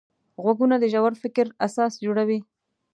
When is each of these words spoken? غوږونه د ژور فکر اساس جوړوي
غوږونه 0.43 0.75
د 0.79 0.85
ژور 0.93 1.13
فکر 1.23 1.45
اساس 1.65 1.91
جوړوي 2.05 2.39